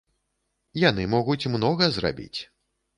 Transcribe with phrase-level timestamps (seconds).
[0.89, 2.37] Яны могуць многа зрабіць.